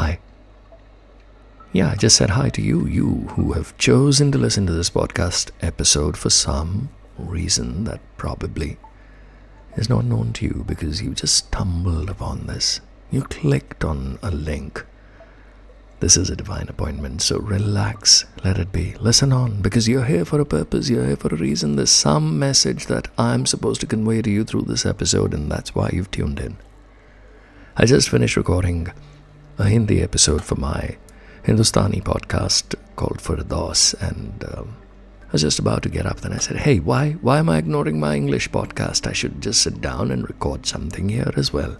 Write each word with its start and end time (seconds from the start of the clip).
Hi. 0.00 0.18
Yeah, 1.74 1.90
I 1.90 1.94
just 1.94 2.16
said 2.16 2.30
hi 2.30 2.48
to 2.48 2.62
you, 2.62 2.86
you 2.86 3.28
who 3.32 3.52
have 3.52 3.76
chosen 3.76 4.32
to 4.32 4.38
listen 4.38 4.66
to 4.66 4.72
this 4.72 4.88
podcast 4.88 5.50
episode 5.60 6.16
for 6.16 6.30
some 6.30 6.88
reason 7.18 7.84
that 7.84 8.00
probably 8.16 8.78
is 9.76 9.90
not 9.90 10.06
known 10.06 10.32
to 10.32 10.46
you 10.46 10.64
because 10.66 11.02
you 11.02 11.12
just 11.12 11.34
stumbled 11.34 12.08
upon 12.08 12.46
this. 12.46 12.80
You 13.10 13.24
clicked 13.24 13.84
on 13.84 14.18
a 14.22 14.30
link. 14.30 14.86
This 15.98 16.16
is 16.16 16.30
a 16.30 16.36
divine 16.36 16.70
appointment, 16.70 17.20
so 17.20 17.38
relax, 17.38 18.24
let 18.42 18.56
it 18.56 18.72
be. 18.72 18.94
Listen 19.00 19.34
on 19.34 19.60
because 19.60 19.86
you're 19.86 20.06
here 20.06 20.24
for 20.24 20.40
a 20.40 20.46
purpose, 20.46 20.88
you're 20.88 21.04
here 21.04 21.16
for 21.16 21.28
a 21.28 21.36
reason. 21.36 21.76
There's 21.76 21.90
some 21.90 22.38
message 22.38 22.86
that 22.86 23.08
I'm 23.18 23.44
supposed 23.44 23.82
to 23.82 23.86
convey 23.86 24.22
to 24.22 24.30
you 24.30 24.44
through 24.44 24.62
this 24.62 24.86
episode, 24.86 25.34
and 25.34 25.52
that's 25.52 25.74
why 25.74 25.90
you've 25.92 26.10
tuned 26.10 26.40
in. 26.40 26.56
I 27.76 27.84
just 27.84 28.08
finished 28.08 28.38
recording 28.38 28.88
a 29.60 29.68
Hindi 29.68 30.00
episode 30.00 30.42
for 30.42 30.54
my 30.54 30.96
Hindustani 31.42 32.00
podcast 32.00 32.74
called 32.96 33.20
For 33.20 33.36
Firdaus, 33.36 33.92
and 34.00 34.42
um, 34.54 34.74
I 35.28 35.32
was 35.32 35.42
just 35.42 35.58
about 35.58 35.82
to 35.82 35.90
get 35.90 36.06
up. 36.06 36.20
Then 36.20 36.32
I 36.32 36.38
said, 36.38 36.56
"Hey, 36.56 36.78
why 36.78 37.12
why 37.20 37.38
am 37.40 37.50
I 37.50 37.58
ignoring 37.58 38.00
my 38.00 38.16
English 38.16 38.48
podcast? 38.50 39.06
I 39.06 39.12
should 39.12 39.42
just 39.42 39.60
sit 39.60 39.82
down 39.82 40.10
and 40.10 40.26
record 40.26 40.64
something 40.64 41.10
here 41.10 41.30
as 41.36 41.52
well." 41.52 41.76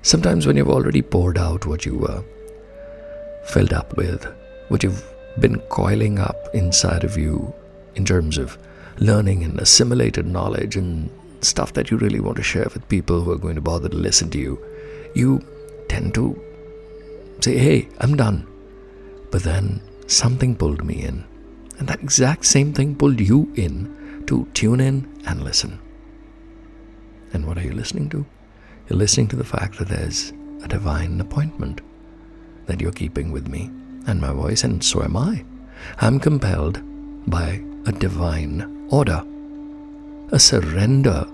Sometimes 0.00 0.46
when 0.46 0.56
you've 0.56 0.70
already 0.70 1.02
poured 1.02 1.36
out 1.36 1.66
what 1.66 1.84
you 1.84 1.98
were 1.98 2.24
filled 3.44 3.74
up 3.74 3.94
with, 3.98 4.26
what 4.68 4.82
you've 4.82 5.04
been 5.38 5.60
coiling 5.68 6.18
up 6.18 6.48
inside 6.54 7.04
of 7.04 7.18
you 7.18 7.52
in 7.94 8.06
terms 8.06 8.38
of 8.38 8.56
learning 8.96 9.44
and 9.44 9.60
assimilated 9.60 10.26
knowledge 10.26 10.76
and 10.76 11.10
stuff 11.42 11.74
that 11.74 11.90
you 11.90 11.98
really 11.98 12.20
want 12.20 12.38
to 12.38 12.42
share 12.42 12.68
with 12.72 12.88
people 12.88 13.20
who 13.20 13.32
are 13.32 13.44
going 13.46 13.54
to 13.54 13.60
bother 13.60 13.90
to 13.90 13.96
listen 13.96 14.30
to 14.30 14.38
you, 14.38 14.58
you 15.14 15.40
tend 15.88 16.14
to 16.14 16.40
say, 17.44 17.58
hey, 17.58 17.88
I'm 17.98 18.16
done. 18.16 18.46
But 19.30 19.42
then 19.42 19.82
something 20.06 20.56
pulled 20.56 20.84
me 20.84 21.02
in. 21.02 21.24
And 21.78 21.88
that 21.88 22.02
exact 22.02 22.44
same 22.44 22.72
thing 22.72 22.96
pulled 22.96 23.20
you 23.20 23.52
in 23.54 24.24
to 24.26 24.46
tune 24.54 24.80
in 24.80 25.22
and 25.26 25.42
listen. 25.42 25.80
And 27.32 27.46
what 27.46 27.58
are 27.58 27.62
you 27.62 27.72
listening 27.72 28.08
to? 28.10 28.26
You're 28.88 28.98
listening 28.98 29.28
to 29.28 29.36
the 29.36 29.44
fact 29.44 29.78
that 29.78 29.88
there's 29.88 30.32
a 30.62 30.68
divine 30.68 31.20
appointment 31.20 31.80
that 32.66 32.80
you're 32.80 32.92
keeping 32.92 33.30
with 33.30 33.48
me 33.48 33.70
and 34.06 34.20
my 34.20 34.32
voice, 34.32 34.64
and 34.64 34.82
so 34.82 35.02
am 35.02 35.16
I. 35.16 35.44
I'm 35.98 36.18
compelled 36.18 36.80
by 37.30 37.62
a 37.86 37.92
divine 37.92 38.88
order, 38.90 39.24
a 40.32 40.38
surrender 40.38 41.26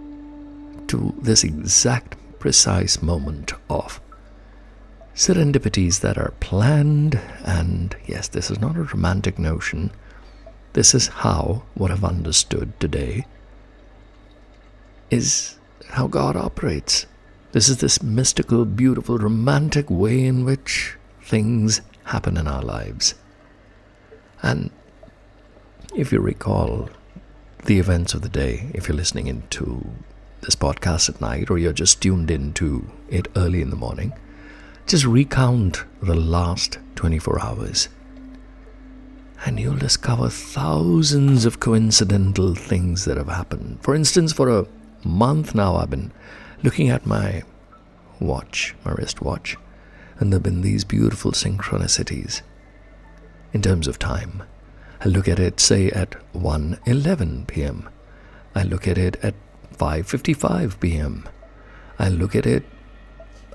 to 0.88 1.14
this 1.22 1.44
exact 1.44 2.16
precise 2.38 3.00
moment 3.00 3.52
of 3.70 4.00
serendipities 5.14 6.00
that 6.00 6.18
are 6.18 6.34
planned. 6.40 7.20
And 7.44 7.96
yes, 8.06 8.28
this 8.28 8.50
is 8.50 8.60
not 8.60 8.76
a 8.76 8.82
romantic 8.82 9.38
notion. 9.38 9.90
This 10.72 10.94
is 10.94 11.08
how 11.08 11.62
what 11.74 11.90
I've 11.90 12.04
understood 12.04 12.78
today 12.80 13.26
is 15.10 15.56
how 15.90 16.08
God 16.08 16.36
operates. 16.36 17.06
This 17.52 17.68
is 17.68 17.78
this 17.78 18.02
mystical, 18.02 18.64
beautiful, 18.64 19.18
romantic 19.18 19.88
way 19.88 20.24
in 20.24 20.44
which 20.44 20.96
things 21.22 21.80
happen 22.04 22.36
in 22.36 22.48
our 22.48 22.62
lives. 22.62 23.14
And 24.42 24.70
if 25.94 26.12
you 26.12 26.20
recall 26.20 26.90
the 27.64 27.78
events 27.78 28.12
of 28.14 28.22
the 28.22 28.28
day, 28.28 28.70
if 28.74 28.88
you're 28.88 28.96
listening 28.96 29.28
into 29.28 29.86
this 30.40 30.56
podcast 30.56 31.08
at 31.08 31.20
night 31.20 31.48
or 31.50 31.56
you're 31.56 31.72
just 31.72 32.02
tuned 32.02 32.30
into 32.30 32.90
it 33.08 33.28
early 33.36 33.62
in 33.62 33.70
the 33.70 33.76
morning, 33.76 34.12
just 34.86 35.04
recount 35.06 35.84
the 36.02 36.14
last 36.14 36.78
24 36.96 37.40
hours. 37.40 37.88
And 39.46 39.58
you'll 39.58 39.76
discover 39.76 40.28
thousands 40.28 41.44
of 41.44 41.60
coincidental 41.60 42.54
things 42.54 43.04
that 43.04 43.16
have 43.16 43.28
happened. 43.28 43.78
For 43.82 43.94
instance, 43.94 44.32
for 44.32 44.48
a 44.48 44.66
month 45.04 45.54
now, 45.54 45.76
I've 45.76 45.90
been 45.90 46.12
looking 46.62 46.88
at 46.88 47.06
my 47.06 47.42
watch, 48.20 48.74
my 48.84 48.92
wristwatch, 48.92 49.56
and 50.18 50.32
there 50.32 50.36
have 50.36 50.44
been 50.44 50.62
these 50.62 50.84
beautiful 50.84 51.32
synchronicities 51.32 52.42
in 53.52 53.62
terms 53.62 53.86
of 53.86 53.98
time. 53.98 54.42
I 55.00 55.08
look 55.08 55.28
at 55.28 55.38
it, 55.38 55.60
say, 55.60 55.90
at 55.90 56.16
1:11 56.32 57.46
p.m. 57.46 57.88
I 58.54 58.62
look 58.62 58.88
at 58.88 58.96
it 58.96 59.16
at 59.22 59.34
5:55 59.76 60.80
p.m. 60.80 61.28
I 61.98 62.08
look 62.08 62.34
at 62.34 62.46
it 62.46 62.64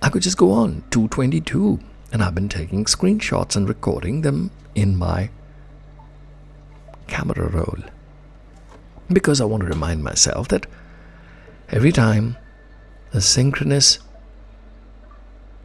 I 0.01 0.09
could 0.09 0.21
just 0.21 0.37
go 0.37 0.51
on 0.51 0.83
222 0.91 1.79
and 2.11 2.23
I've 2.23 2.35
been 2.35 2.49
taking 2.49 2.85
screenshots 2.85 3.55
and 3.55 3.67
recording 3.67 4.21
them 4.21 4.51
in 4.73 4.95
my 4.95 5.29
camera 7.07 7.47
roll 7.49 7.79
because 9.11 9.41
I 9.41 9.45
want 9.45 9.63
to 9.63 9.69
remind 9.69 10.03
myself 10.03 10.47
that 10.49 10.67
every 11.69 11.91
time 11.91 12.37
a 13.11 13.19
synchronous 13.19 13.99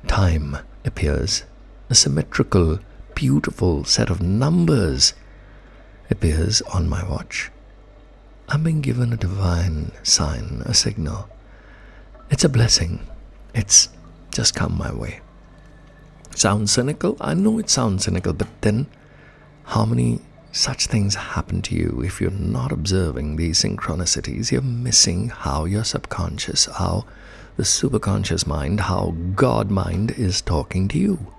time 0.06 0.58
appears, 0.84 1.44
a 1.88 1.94
symmetrical, 1.94 2.80
beautiful 3.14 3.84
set 3.84 4.10
of 4.10 4.20
numbers 4.20 5.14
appears 6.10 6.60
on 6.62 6.88
my 6.88 7.08
watch. 7.08 7.50
I'm 8.48 8.64
being 8.64 8.80
given 8.80 9.12
a 9.12 9.16
divine 9.16 9.92
sign, 10.02 10.62
a 10.66 10.74
signal. 10.74 11.28
It's 12.30 12.44
a 12.44 12.48
blessing. 12.48 13.06
It's 13.54 13.88
just 14.34 14.54
come 14.54 14.76
my 14.76 14.92
way. 14.92 15.20
Sounds 16.34 16.72
cynical? 16.72 17.16
I 17.20 17.34
know 17.34 17.58
it 17.58 17.70
sounds 17.70 18.04
cynical, 18.04 18.32
but 18.32 18.48
then 18.60 18.88
how 19.64 19.84
many 19.84 20.20
such 20.50 20.86
things 20.86 21.14
happen 21.14 21.62
to 21.62 21.74
you 21.74 22.02
if 22.04 22.20
you're 22.20 22.30
not 22.30 22.72
observing 22.72 23.36
these 23.36 23.62
synchronicities? 23.62 24.50
You're 24.50 24.60
missing 24.60 25.28
how 25.28 25.64
your 25.64 25.84
subconscious, 25.84 26.66
how 26.66 27.06
the 27.56 27.62
superconscious 27.62 28.46
mind, 28.46 28.80
how 28.80 29.14
God 29.36 29.70
mind 29.70 30.10
is 30.10 30.40
talking 30.42 30.88
to 30.88 30.98
you. 30.98 31.32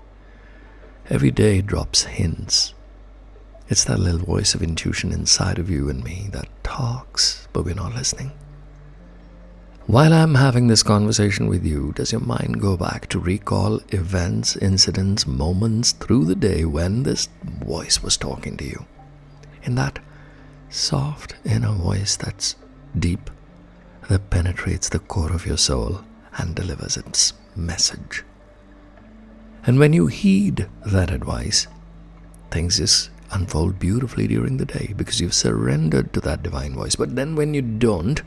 Every 1.10 1.30
day 1.30 1.60
drops 1.60 2.04
hints. 2.04 2.72
It's 3.68 3.84
that 3.84 4.00
little 4.00 4.20
voice 4.20 4.54
of 4.54 4.62
intuition 4.62 5.12
inside 5.12 5.58
of 5.58 5.68
you 5.68 5.90
and 5.90 6.02
me 6.02 6.28
that 6.32 6.48
talks, 6.64 7.46
but 7.52 7.64
we're 7.64 7.74
not 7.74 7.94
listening. 7.94 8.32
While 9.86 10.12
I'm 10.12 10.34
having 10.34 10.66
this 10.66 10.82
conversation 10.82 11.46
with 11.46 11.64
you, 11.64 11.92
does 11.92 12.10
your 12.10 12.20
mind 12.20 12.60
go 12.60 12.76
back 12.76 13.08
to 13.10 13.20
recall 13.20 13.78
events, 13.90 14.56
incidents, 14.56 15.28
moments 15.28 15.92
through 15.92 16.24
the 16.24 16.34
day 16.34 16.64
when 16.64 17.04
this 17.04 17.28
voice 17.44 18.02
was 18.02 18.16
talking 18.16 18.56
to 18.56 18.64
you? 18.64 18.84
In 19.62 19.76
that 19.76 20.00
soft 20.70 21.36
inner 21.44 21.70
voice 21.70 22.16
that's 22.16 22.56
deep, 22.98 23.30
that 24.08 24.28
penetrates 24.28 24.88
the 24.88 24.98
core 24.98 25.32
of 25.32 25.46
your 25.46 25.56
soul 25.56 26.00
and 26.36 26.56
delivers 26.56 26.96
its 26.96 27.34
message. 27.54 28.24
And 29.68 29.78
when 29.78 29.92
you 29.92 30.08
heed 30.08 30.68
that 30.84 31.12
advice, 31.12 31.68
things 32.50 32.78
just 32.78 33.10
unfold 33.30 33.78
beautifully 33.78 34.26
during 34.26 34.56
the 34.56 34.66
day 34.66 34.94
because 34.96 35.20
you've 35.20 35.32
surrendered 35.32 36.12
to 36.12 36.20
that 36.22 36.42
divine 36.42 36.74
voice. 36.74 36.96
But 36.96 37.14
then 37.14 37.36
when 37.36 37.54
you 37.54 37.62
don't, 37.62 38.20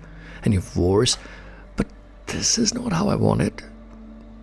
and 0.44 0.54
you 0.54 0.62
force 0.62 1.18
this 2.30 2.58
is 2.58 2.74
not 2.74 2.94
how 2.94 3.10
I 3.10 3.16
want 3.16 3.42
it. 3.42 3.64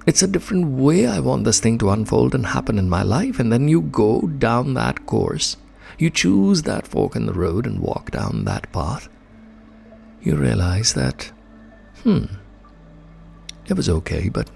It's 0.06 0.22
a 0.22 0.28
different 0.28 0.66
way 0.66 1.06
I 1.06 1.18
want 1.18 1.44
this 1.44 1.60
thing 1.60 1.78
to 1.78 1.90
unfold 1.90 2.34
and 2.34 2.46
happen 2.46 2.78
in 2.78 2.88
my 2.88 3.02
life. 3.02 3.40
And 3.40 3.52
then 3.52 3.68
you 3.68 3.80
go 3.80 4.20
down 4.22 4.74
that 4.74 5.06
course. 5.06 5.56
You 5.98 6.10
choose 6.10 6.62
that 6.62 6.86
fork 6.86 7.16
in 7.16 7.26
the 7.26 7.32
road 7.32 7.66
and 7.66 7.80
walk 7.80 8.10
down 8.10 8.44
that 8.44 8.70
path. 8.72 9.08
You 10.20 10.36
realize 10.36 10.94
that, 10.94 11.30
hmm, 12.02 12.24
it 13.66 13.74
was 13.74 13.88
okay, 13.88 14.28
but 14.28 14.50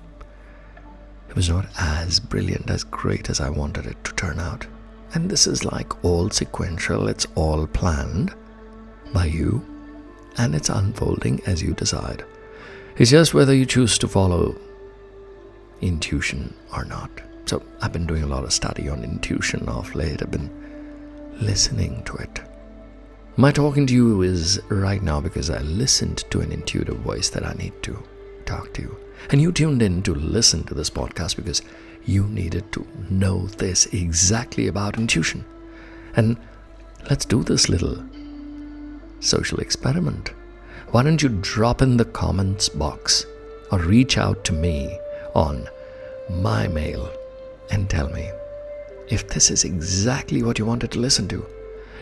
it 1.29 1.37
was 1.37 1.49
not 1.49 1.67
as 1.79 2.21
brilliant, 2.21 2.71
as 2.71 2.85
great 2.85 3.31
as 3.31 3.41
I 3.41 3.49
wanted 3.49 3.87
it 3.87 4.03
to 4.05 4.13
turn 4.15 4.39
out. 4.39 4.67
And 5.15 5.31
this 5.31 5.47
is 5.47 5.65
like 5.65 6.05
all 6.05 6.31
sequential, 6.31 7.09
it's 7.09 7.27
all 7.35 7.67
planned 7.67 8.35
by 9.13 9.27
you, 9.27 9.65
and 10.39 10.55
it's 10.55 10.69
unfolding 10.69 11.41
as 11.47 11.63
you 11.63 11.73
decide. 11.75 12.25
It's 12.97 13.11
just 13.11 13.35
whether 13.35 13.55
you 13.55 13.67
choose 13.67 13.99
to 13.99 14.09
follow 14.09 14.57
intuition 15.81 16.55
or 16.75 16.85
not. 16.85 17.11
So 17.47 17.63
I've 17.81 17.93
been 17.93 18.07
doing 18.07 18.23
a 18.23 18.27
lot 18.27 18.45
of 18.45 18.53
study 18.53 18.89
on 18.89 19.05
intuition 19.05 19.69
of 19.69 19.95
late. 19.95 20.23
I've 20.23 20.31
been 20.31 20.51
listening 21.41 22.03
to 22.05 22.17
it. 22.17 22.41
My 23.37 23.53
talking 23.53 23.87
to 23.87 23.95
you 23.95 24.23
is 24.23 24.61
right 24.69 25.03
now 25.03 25.21
because 25.21 25.51
I 25.51 25.61
listened 25.61 26.25
to 26.31 26.41
an 26.41 26.53
intuitive 26.53 26.99
voice 26.99 27.31
that 27.31 27.47
I 27.47 27.53
need 27.55 27.83
to 27.85 28.03
talk 28.45 28.75
to 28.75 28.83
you. 28.83 28.97
And 29.31 29.41
you 29.41 29.53
tuned 29.53 29.83
in 29.83 30.03
to 30.03 30.15
listen 30.15 30.65
to 30.65 30.75
this 30.75 30.91
podcast 30.91 31.37
because 31.37 31.63
you 32.05 32.25
needed 32.25 32.71
to 32.73 32.87
know 33.09 33.47
this 33.47 33.87
exactly 33.87 34.67
about 34.67 34.99
intuition. 34.99 35.45
And 36.17 36.37
let's 37.09 37.25
do 37.25 37.43
this 37.43 37.69
little 37.69 38.03
social 39.21 39.61
experiment 39.61 40.33
why 40.93 41.05
don't 41.05 41.23
you 41.23 41.29
drop 41.41 41.83
in 41.83 41.97
the 41.97 42.05
comments 42.05 42.69
box 42.69 43.25
or 43.71 43.79
reach 43.79 44.19
out 44.19 44.45
to 44.45 44.53
me 44.53 44.99
on 45.35 45.69
my 46.29 46.67
mail 46.67 47.13
and 47.71 47.89
tell 47.89 48.09
me 48.09 48.29
if 49.09 49.29
this 49.29 49.51
is 49.51 49.65
exactly 49.65 50.43
what 50.43 50.59
you 50.59 50.67
wanted 50.67 50.91
to 50.91 50.99
listen 50.99 51.29
to. 51.29 51.47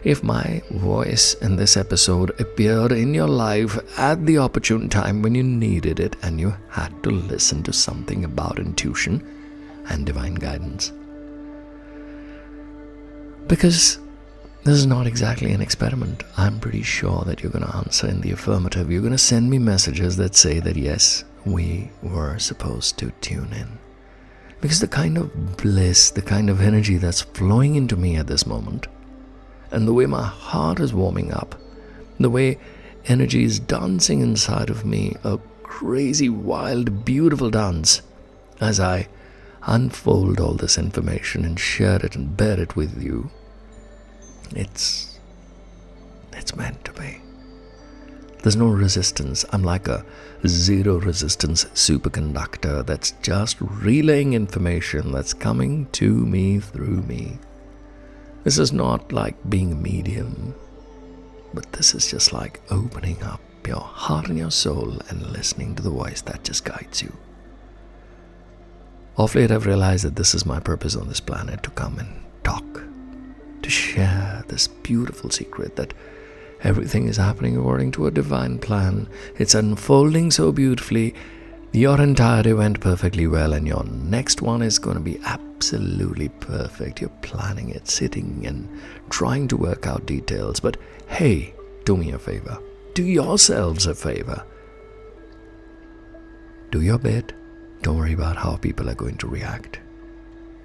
If 0.05 0.23
my 0.23 0.62
voice 0.70 1.35
in 1.35 1.56
this 1.56 1.76
episode 1.76 2.31
appeared 2.40 2.93
in 2.93 3.12
your 3.12 3.29
life 3.29 3.79
at 3.99 4.25
the 4.25 4.38
opportune 4.38 4.88
time 4.88 5.20
when 5.20 5.35
you 5.35 5.43
needed 5.43 6.00
it 6.00 6.17
and 6.23 6.40
you 6.40 6.55
had 6.70 7.02
to 7.02 7.11
listen 7.11 7.62
to 7.64 7.73
something 7.73 8.25
about 8.25 8.58
intuition 8.58 9.23
and 9.88 10.06
divine 10.06 10.35
guidance. 10.35 10.93
Because 13.49 13.99
this 14.65 14.77
is 14.77 14.87
not 14.87 15.07
exactly 15.07 15.53
an 15.53 15.63
experiment. 15.63 16.25
I'm 16.37 16.61
pretty 16.61 16.83
sure 16.83 17.23
that 17.25 17.43
you're 17.43 17.53
going 17.53 17.65
to 17.65 17.77
answer 17.77 18.07
in 18.07 18.21
the 18.21 18.33
affirmative. 18.33 18.91
You're 18.91 19.01
going 19.01 19.13
to 19.13 19.19
send 19.19 19.49
me 19.49 19.59
messages 19.59 20.17
that 20.17 20.35
say 20.35 20.61
that 20.61 20.77
yes, 20.77 21.25
we 21.45 21.91
were 22.03 22.39
supposed 22.39 22.99
to 22.99 23.13
tune 23.21 23.53
in. 23.53 23.79
Because 24.61 24.81
the 24.81 24.89
kind 24.89 25.17
of 25.17 25.57
bliss, 25.57 26.11
the 26.11 26.23
kind 26.23 26.51
of 26.51 26.61
energy 26.61 26.97
that's 26.97 27.23
flowing 27.23 27.77
into 27.77 27.97
me 27.97 28.17
at 28.17 28.27
this 28.27 28.47
moment, 28.47 28.89
and 29.71 29.87
the 29.87 29.93
way 29.93 30.07
my 30.07 30.25
heart 30.25 30.81
is 30.81 30.93
warming 30.93 31.33
up, 31.33 31.55
the 32.19 32.31
way 32.31 32.59
energy 33.07 33.45
is 33.45 33.61
dancing 33.61 34.21
inside 34.21 34.71
of 34.71 34.85
me, 34.85 35.17
a 35.23 35.39
crazy, 35.63 36.29
wild, 36.29 37.05
beautiful 37.05 37.51
dance, 37.51 38.03
as 38.61 38.81
I 38.81 39.09
unfold 39.63 40.41
all 40.41 40.55
this 40.55 40.77
information 40.77 41.45
and 41.45 41.59
share 41.59 42.05
it 42.05 42.17
and 42.17 42.37
bear 42.37 42.59
it 42.59 42.75
with 42.75 43.03
you. 43.03 43.31
It's 44.55 45.19
it's 46.33 46.56
meant 46.56 46.85
to 46.85 46.93
be. 46.93 47.21
There's 48.43 48.56
no 48.56 48.69
resistance. 48.69 49.45
I'm 49.53 49.65
like 49.65 49.89
a 49.89 50.05
zero 50.47 51.00
resistance 51.00 51.65
superconductor 51.67 52.87
that's 52.87 53.11
just 53.23 53.56
relaying 53.61 54.35
information 54.35 55.11
that's 55.11 55.35
coming 55.35 55.87
to 55.93 56.09
me 56.09 56.61
through 56.61 57.03
me. 57.03 57.39
This 58.45 58.59
is 58.59 58.73
not 58.73 59.12
like 59.12 59.37
being 59.50 59.73
a 59.73 59.77
medium, 59.77 60.55
but 61.53 61.73
this 61.73 61.95
is 61.95 62.09
just 62.11 62.33
like 62.33 62.61
opening 62.71 63.23
up 63.23 63.41
your 63.67 63.81
heart 63.81 64.29
and 64.29 64.39
your 64.39 64.50
soul 64.50 64.99
and 65.09 65.31
listening 65.33 65.75
to 65.75 65.83
the 65.83 65.91
voice 65.91 66.23
that 66.23 66.45
just 66.45 66.65
guides 66.65 67.03
you. 67.03 67.12
Of 69.17 69.35
late, 69.35 69.50
I've 69.50 69.67
realized 69.67 70.05
that 70.05 70.17
this 70.17 70.35
is 70.35 70.47
my 70.47 70.61
purpose 70.61 70.95
on 70.95 71.09
this 71.09 71.21
planet 71.21 71.65
to 71.65 71.71
come 71.71 71.99
and 71.99 72.23
talk, 72.45 72.83
to 73.69 73.73
share 73.73 74.44
this 74.49 74.67
beautiful 74.67 75.31
secret 75.31 75.76
that 75.76 75.93
Everything 76.62 77.06
is 77.06 77.17
happening 77.17 77.56
according 77.56 77.93
to 77.93 78.06
a 78.06 78.11
divine 78.11 78.59
plan. 78.59 79.09
It's 79.37 79.55
unfolding 79.55 80.32
so 80.32 80.50
beautifully. 80.50 81.15
Your 81.73 82.00
entire 82.00 82.43
day 82.43 82.53
went 82.53 82.81
perfectly 82.81 83.29
well, 83.29 83.53
and 83.53 83.67
your 83.67 83.85
next 83.85 84.43
one 84.43 84.62
is 84.62 84.79
going 84.79 84.97
to 84.97 85.03
be 85.03 85.20
absolutely 85.25 86.31
perfect. 86.31 87.00
You're 87.00 87.11
planning 87.23 87.69
it, 87.69 87.87
sitting 87.87 88.44
and 88.44 88.69
trying 89.09 89.47
to 89.49 89.56
work 89.56 89.87
out 89.87 90.06
details. 90.06 90.59
But 90.59 90.79
hey, 91.06 91.55
do 91.85 91.97
me 91.97 92.11
a 92.11 92.19
favor. 92.19 92.59
Do 92.94 93.05
yourselves 93.05 93.87
a 93.87 93.94
favor. 93.94 94.44
Do 96.73 96.81
your 96.81 96.99
bit. 96.99 97.35
Don't 97.82 97.99
worry 97.99 98.14
about 98.14 98.37
how 98.37 98.56
people 98.56 98.91
are 98.91 98.97
going 98.97 99.19
to 99.19 99.29
react. 99.29 99.79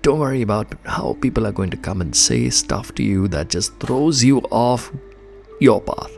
Don't 0.03 0.19
worry 0.19 0.41
about 0.41 0.67
how 0.83 1.17
people 1.21 1.47
are 1.47 1.53
going 1.53 1.69
to 1.69 1.77
come 1.77 2.01
and 2.01 2.13
say 2.13 2.49
stuff 2.49 2.93
to 2.95 3.03
you 3.03 3.29
that 3.29 3.49
just 3.49 3.79
throws 3.79 4.21
you 4.21 4.39
off 4.51 4.91
your 5.61 5.79
path 5.79 6.11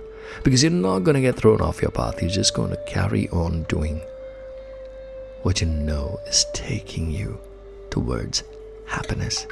because 0.44 0.64
you're 0.64 0.72
not 0.72 1.00
going 1.00 1.14
to 1.14 1.22
get 1.22 1.36
thrown 1.36 1.62
off 1.62 1.84
your 1.84 1.92
path. 1.92 2.20
You're 2.20 2.32
just 2.32 2.56
going 2.56 2.72
to 2.72 2.84
carry 2.88 3.30
on 3.30 3.62
doing 3.70 4.02
what 5.44 5.62
you 5.62 5.68
know 5.68 6.20
is 6.26 6.48
taking 6.54 7.12
you 7.12 7.40
towards 7.92 8.44
happiness. 8.88 9.46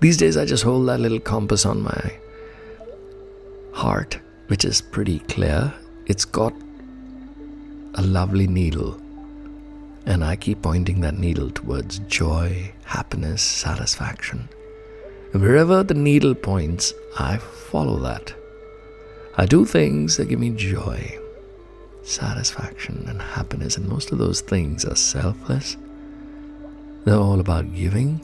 These 0.00 0.18
days, 0.18 0.36
I 0.36 0.44
just 0.44 0.62
hold 0.62 0.86
that 0.88 1.00
little 1.00 1.18
compass 1.18 1.66
on 1.66 1.82
my 1.82 2.12
heart, 3.72 4.20
which 4.46 4.64
is 4.64 4.80
pretty 4.80 5.18
clear. 5.18 5.74
It's 6.06 6.24
got 6.24 6.54
a 7.94 8.02
lovely 8.02 8.46
needle, 8.46 9.00
and 10.06 10.24
I 10.24 10.36
keep 10.36 10.62
pointing 10.62 11.00
that 11.00 11.14
needle 11.14 11.50
towards 11.50 11.98
joy, 12.00 12.72
happiness, 12.84 13.42
satisfaction. 13.42 14.48
Wherever 15.32 15.82
the 15.82 15.94
needle 15.94 16.34
points, 16.34 16.94
I 17.18 17.38
follow 17.38 17.98
that. 18.00 18.34
I 19.36 19.46
do 19.46 19.64
things 19.64 20.16
that 20.16 20.28
give 20.28 20.38
me 20.38 20.50
joy, 20.50 21.18
satisfaction, 22.02 23.04
and 23.08 23.20
happiness, 23.20 23.76
and 23.76 23.88
most 23.88 24.12
of 24.12 24.18
those 24.18 24.40
things 24.40 24.84
are 24.84 24.94
selfless. 24.94 25.76
They're 27.04 27.16
all 27.16 27.40
about 27.40 27.74
giving. 27.74 28.20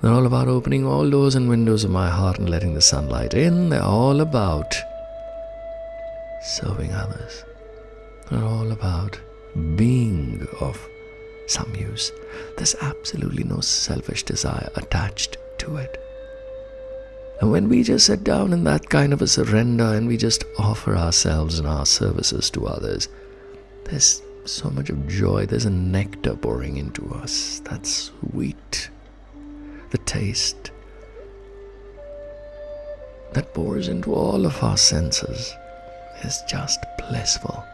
They're 0.00 0.12
all 0.12 0.26
about 0.26 0.48
opening 0.48 0.84
all 0.86 1.08
doors 1.08 1.34
and 1.34 1.48
windows 1.48 1.82
of 1.82 1.90
my 1.90 2.10
heart 2.10 2.38
and 2.38 2.50
letting 2.50 2.74
the 2.74 2.82
sunlight 2.82 3.32
in. 3.32 3.70
They're 3.70 3.82
all 3.82 4.20
about 4.20 4.74
serving 6.42 6.92
others. 6.92 7.42
They're 8.30 8.44
all 8.44 8.70
about 8.70 9.18
being 9.76 10.46
of 10.60 10.76
some 11.46 11.74
use. 11.74 12.12
There's 12.56 12.74
absolutely 12.80 13.44
no 13.44 13.60
selfish 13.60 14.22
desire 14.22 14.70
attached 14.76 15.36
to 15.58 15.76
it. 15.76 16.00
And 17.40 17.50
when 17.50 17.68
we 17.68 17.82
just 17.82 18.06
sit 18.06 18.24
down 18.24 18.52
in 18.52 18.64
that 18.64 18.88
kind 18.88 19.12
of 19.12 19.20
a 19.20 19.26
surrender 19.26 19.84
and 19.84 20.06
we 20.06 20.16
just 20.16 20.44
offer 20.58 20.96
ourselves 20.96 21.58
and 21.58 21.68
our 21.68 21.84
services 21.84 22.48
to 22.50 22.66
others, 22.66 23.08
there's 23.84 24.22
so 24.44 24.70
much 24.70 24.90
of 24.90 25.08
joy. 25.08 25.46
There's 25.46 25.64
a 25.64 25.70
nectar 25.70 26.36
pouring 26.36 26.76
into 26.76 27.12
us. 27.14 27.60
That's 27.64 28.12
sweet. 28.20 28.90
The 29.90 29.98
taste 29.98 30.70
that 33.32 33.52
pours 33.52 33.88
into 33.88 34.14
all 34.14 34.46
of 34.46 34.62
our 34.62 34.76
senses 34.76 35.52
is 36.22 36.42
just 36.48 36.78
blissful. 36.98 37.64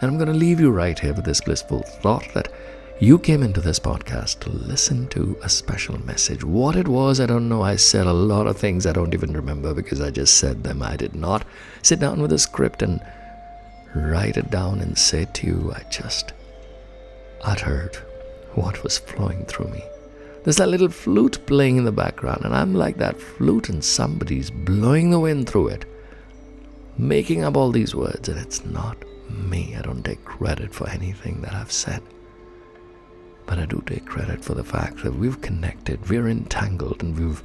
And 0.00 0.10
I'm 0.10 0.18
going 0.18 0.32
to 0.32 0.34
leave 0.34 0.60
you 0.60 0.70
right 0.70 0.98
here 0.98 1.14
with 1.14 1.24
this 1.24 1.40
blissful 1.40 1.82
thought 1.82 2.26
that 2.34 2.52
you 3.02 3.18
came 3.18 3.42
into 3.42 3.62
this 3.62 3.80
podcast 3.80 4.40
to 4.40 4.50
listen 4.50 5.08
to 5.08 5.34
a 5.42 5.48
special 5.48 5.98
message. 6.04 6.44
What 6.44 6.76
it 6.76 6.86
was, 6.86 7.18
I 7.18 7.24
don't 7.24 7.48
know. 7.48 7.62
I 7.62 7.76
said 7.76 8.06
a 8.06 8.12
lot 8.12 8.46
of 8.46 8.58
things 8.58 8.84
I 8.84 8.92
don't 8.92 9.14
even 9.14 9.32
remember 9.32 9.72
because 9.72 10.02
I 10.02 10.10
just 10.10 10.36
said 10.36 10.62
them. 10.62 10.82
I 10.82 10.96
did 10.96 11.14
not 11.14 11.46
sit 11.80 11.98
down 11.98 12.20
with 12.20 12.30
a 12.30 12.38
script 12.38 12.82
and 12.82 13.00
write 13.94 14.36
it 14.36 14.50
down 14.50 14.80
and 14.80 14.98
say 14.98 15.24
to 15.24 15.46
you. 15.46 15.72
I 15.74 15.82
just 15.90 16.34
uttered 17.40 17.96
what 18.52 18.84
was 18.84 18.98
flowing 18.98 19.46
through 19.46 19.68
me. 19.68 19.82
There's 20.44 20.58
that 20.58 20.68
little 20.68 20.90
flute 20.90 21.46
playing 21.46 21.78
in 21.78 21.84
the 21.84 21.92
background, 21.92 22.44
and 22.44 22.54
I'm 22.54 22.74
like 22.74 22.98
that 22.98 23.18
flute, 23.18 23.70
and 23.70 23.82
somebody's 23.82 24.50
blowing 24.50 25.08
the 25.08 25.20
wind 25.20 25.48
through 25.48 25.68
it, 25.68 25.86
making 26.98 27.44
up 27.44 27.56
all 27.56 27.70
these 27.70 27.94
words, 27.94 28.28
and 28.28 28.38
it's 28.38 28.62
not 28.66 28.98
me. 29.30 29.74
I 29.74 29.80
don't 29.80 30.04
take 30.04 30.22
credit 30.26 30.74
for 30.74 30.86
anything 30.90 31.40
that 31.40 31.54
I've 31.54 31.72
said. 31.72 32.02
But 33.50 33.58
I 33.58 33.64
do 33.64 33.82
take 33.84 34.06
credit 34.06 34.44
for 34.44 34.54
the 34.54 34.62
fact 34.62 35.02
that 35.02 35.16
we've 35.16 35.40
connected, 35.40 36.08
we're 36.08 36.28
entangled, 36.28 37.02
and 37.02 37.18
we've 37.18 37.42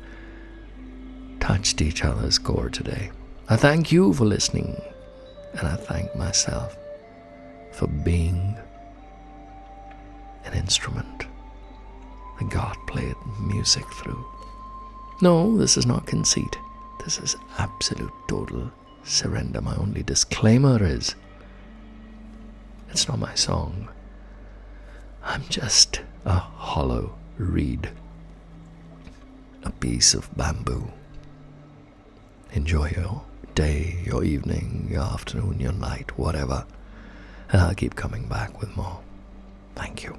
touched 1.39 1.81
each 1.81 2.05
other's 2.05 2.37
core 2.37 2.69
today. 2.69 3.09
I 3.49 3.55
thank 3.55 3.91
you 3.91 4.13
for 4.13 4.23
listening, 4.23 4.79
and 5.53 5.67
I 5.67 5.75
thank 5.75 6.15
myself 6.15 6.77
for 7.71 7.87
being 7.87 8.55
an 10.43 10.53
instrument 10.53 11.25
that 12.37 12.49
God 12.51 12.77
played 12.85 13.15
music 13.39 13.91
through. 13.93 14.23
No, 15.23 15.57
this 15.57 15.75
is 15.75 15.87
not 15.87 16.05
conceit. 16.05 16.55
This 17.03 17.17
is 17.17 17.35
absolute 17.57 18.13
total 18.27 18.71
surrender. 19.03 19.59
My 19.59 19.75
only 19.77 20.03
disclaimer 20.03 20.83
is 20.83 21.15
it's 22.91 23.07
not 23.07 23.17
my 23.17 23.33
song. 23.33 23.89
I'm 25.25 25.43
just 25.49 26.01
a 26.23 26.37
hollow 26.37 27.15
reed, 27.37 27.89
a 29.63 29.71
piece 29.71 30.13
of 30.13 30.29
bamboo. 30.37 30.91
Enjoy 32.53 32.89
your 32.95 33.23
day, 33.55 34.01
your 34.05 34.23
evening, 34.23 34.87
your 34.89 35.01
afternoon, 35.01 35.59
your 35.59 35.73
night, 35.73 36.17
whatever, 36.17 36.65
and 37.49 37.61
I'll 37.61 37.73
keep 37.73 37.95
coming 37.95 38.27
back 38.27 38.61
with 38.61 38.77
more. 38.77 38.99
Thank 39.75 40.03
you. 40.03 40.15